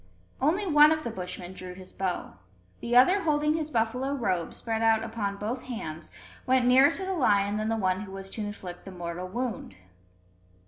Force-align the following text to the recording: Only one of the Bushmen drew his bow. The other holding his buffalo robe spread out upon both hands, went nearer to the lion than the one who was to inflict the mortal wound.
Only 0.41 0.65
one 0.65 0.91
of 0.91 1.03
the 1.03 1.11
Bushmen 1.11 1.53
drew 1.53 1.75
his 1.75 1.91
bow. 1.93 2.37
The 2.79 2.95
other 2.97 3.21
holding 3.21 3.53
his 3.53 3.69
buffalo 3.69 4.15
robe 4.15 4.51
spread 4.55 4.81
out 4.81 5.03
upon 5.03 5.37
both 5.37 5.65
hands, 5.65 6.09
went 6.47 6.65
nearer 6.65 6.89
to 6.89 7.05
the 7.05 7.13
lion 7.13 7.57
than 7.57 7.69
the 7.69 7.77
one 7.77 8.01
who 8.01 8.11
was 8.11 8.31
to 8.31 8.41
inflict 8.43 8.83
the 8.83 8.89
mortal 8.91 9.27
wound. 9.27 9.75